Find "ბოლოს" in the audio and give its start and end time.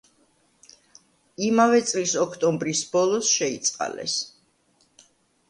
2.97-3.31